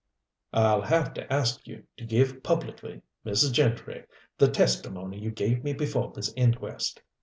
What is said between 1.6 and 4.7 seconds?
you to give publicly, Mrs. Gentry, the